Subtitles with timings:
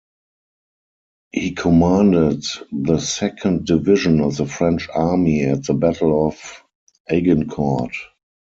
[1.31, 6.63] He commanded the second division of the French army at the Battle of
[7.07, 7.93] Agincourt.